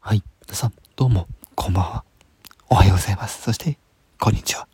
[0.00, 2.04] はい、皆さん、どうも、こんばんは。
[2.70, 3.42] おはようございます。
[3.42, 3.78] そして、
[4.18, 4.68] こんにちは。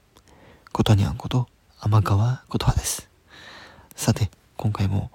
[0.70, 1.48] ことにゃんこと、
[1.80, 3.08] 天川ことはです。
[3.96, 5.10] さて、今回も、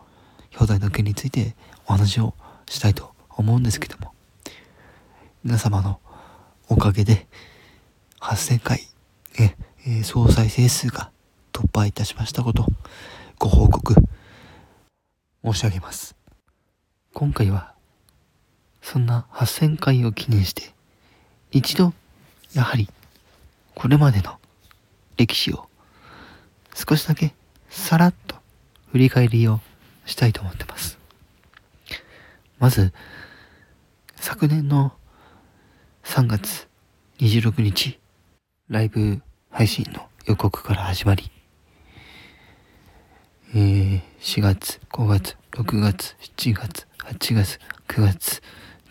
[0.54, 2.34] 表題の件についてお話を
[2.68, 4.14] したいと思うんですけども、
[5.44, 6.00] 皆様の
[6.68, 7.28] おかげで、
[8.20, 8.82] 8000回、
[9.40, 9.56] え、
[9.88, 11.12] え総再生数が
[11.54, 12.66] 突破いたしましたこと、
[13.38, 13.96] ご報告、
[15.46, 16.16] 申し上げます。
[17.14, 17.79] 今回は、
[18.92, 20.74] そんな8000回を記念して、
[21.52, 21.94] 一度、
[22.56, 22.90] やはり、
[23.76, 24.40] これまでの
[25.16, 25.70] 歴史を
[26.74, 27.36] 少しだけ
[27.70, 28.36] さらっと
[28.92, 29.60] 振り返りを
[30.08, 30.98] したいと思ってます。
[32.58, 32.92] まず、
[34.16, 34.94] 昨年の
[36.04, 36.68] 3月
[37.20, 38.00] 26日、
[38.70, 41.30] ライブ配信の予告から始まり、
[43.54, 48.42] えー、4月、5月、6月、7月、8月、9月、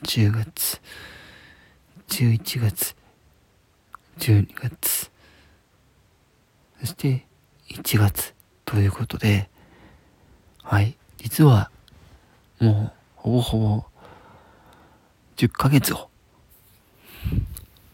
[0.02, 0.80] 10月、
[2.08, 2.96] 11月、
[4.18, 5.10] 12月、
[6.80, 7.26] そして
[7.70, 9.48] 1月ということで、
[10.62, 11.70] はい、実は
[12.60, 13.84] もうほぼほぼ
[15.36, 16.08] 10ヶ月を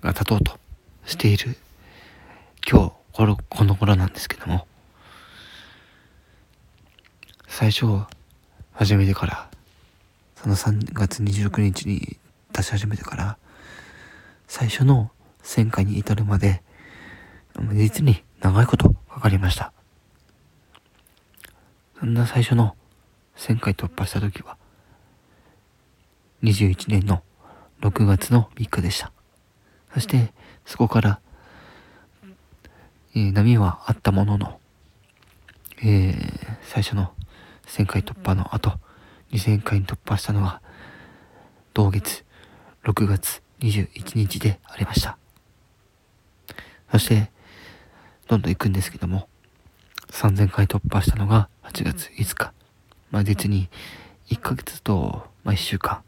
[0.03, 0.59] が経とうと
[1.07, 1.57] している
[2.69, 4.67] 今日このこの頃なんですけども。
[7.57, 7.87] 最初
[8.73, 9.49] 始めてから
[10.45, 12.19] その3月26日に
[12.53, 13.39] 出し始めてから
[14.47, 15.11] 最初の
[15.43, 16.63] 1000回に至るまで
[17.73, 19.73] 実に長いことかかりました。
[21.99, 22.77] そんな最初の
[23.39, 24.59] 1000回突破した時は
[26.43, 27.23] 21年の
[27.81, 29.13] 6月の3日でした。
[29.95, 30.35] そして
[30.67, 31.21] そこから、
[33.15, 34.61] えー、波はあったものの、
[35.83, 37.13] えー、最初の
[37.67, 38.79] 1000回突破の後
[39.33, 40.61] 2000回に突破したのは
[41.73, 42.25] 同月
[42.85, 45.19] 6月21日でありました。
[46.91, 47.31] そして
[48.29, 49.29] どんどん行くんですけども
[50.11, 52.53] 3000回突破したのが8月5日。
[53.11, 53.69] まあ実に
[54.29, 56.03] 1ヶ月と、まあ、1週間。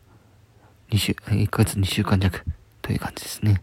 [0.90, 2.44] 2週1ヶ月2週間弱
[2.82, 3.62] という感じですね。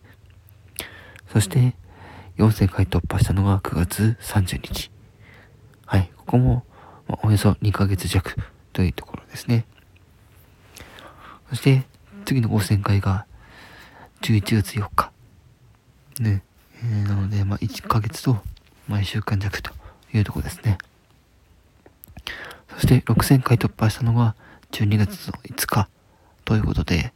[1.31, 1.75] そして
[2.37, 4.91] 4000回突破したのが9月30日。
[5.85, 6.65] はいここも、
[7.07, 8.35] まあ、およそ2ヶ月弱
[8.73, 9.65] というところですね。
[11.49, 11.83] そして、
[12.25, 13.25] 次の5000回が
[14.21, 15.11] 11月4日。
[16.19, 16.43] ね。
[16.83, 18.37] えー、なので、まあ、1ヶ月と、
[18.87, 19.71] まあ、1週間弱と
[20.13, 20.77] いうところですね。
[22.75, 24.35] そして、6000回突破したのが
[24.71, 25.89] 12月の5日
[26.45, 27.11] ということで、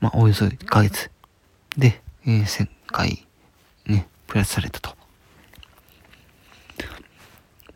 [0.00, 1.10] まあ、およそ1ヶ月
[1.76, 3.26] で、えー、1000回
[3.86, 4.96] ね、プラスされたと。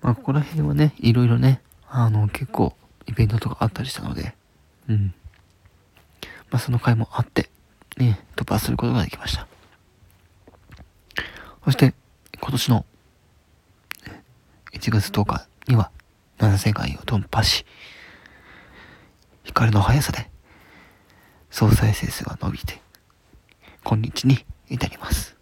[0.00, 2.76] まあ、ここら辺はね、いろいろね、あの、結構
[3.06, 4.34] イベントとかあったりしたので、
[4.88, 5.14] うん。
[6.50, 7.48] まあ、その回もあって、
[7.96, 9.46] ね、突破することができました。
[11.64, 11.94] そして、
[12.40, 12.84] 今年の
[14.72, 15.90] 1月10日には
[16.38, 17.64] 7000回を突破し、
[19.44, 20.30] 光の速さで
[21.50, 22.80] 総再生数が伸びて、
[23.84, 25.36] 今日に至ります。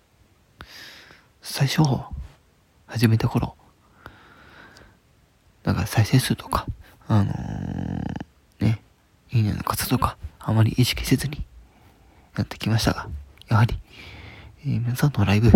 [1.42, 1.82] 最初、
[2.87, 3.56] 始めた頃、
[5.65, 6.66] なんか再生数とか、
[7.12, 8.81] あのー、ね、
[9.32, 11.44] いいねの数とか、あまり意識せずに
[12.37, 13.09] やってきましたが、
[13.48, 13.76] やはり、
[14.65, 15.48] えー、皆さんのライブ、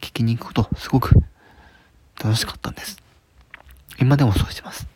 [0.00, 1.14] 聞きに行くこと、すごく
[2.20, 3.00] 楽しかったんです。
[4.00, 4.88] 今でもそうしてます。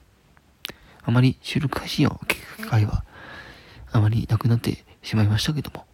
[1.04, 3.04] あまり収録配信を聞く機会は、
[3.92, 5.86] あまりなくなってしまいましたけども、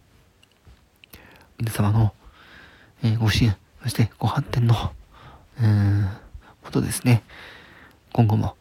[1.59, 2.15] 皆様の、
[3.03, 4.91] えー、ご支援、そしてご発展の、
[5.59, 6.07] えー、
[6.63, 7.21] ことですね。
[8.11, 8.55] 今後も、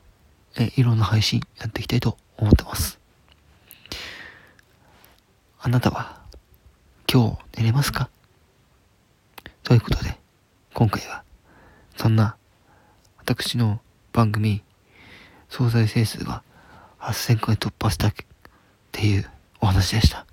[0.65, 2.99] えいろんな配信やっていきたいと思ってます。
[5.61, 6.21] あなたは
[7.13, 8.09] 今日寝れますか？
[9.63, 10.17] ということで、
[10.75, 11.25] 今回は
[11.97, 12.37] そんな
[13.19, 13.81] 私の
[14.13, 14.63] 番組
[15.49, 16.43] 総再生数が
[17.01, 18.15] 8000回突破したっ
[18.93, 19.29] ていう
[19.61, 20.28] お話でした。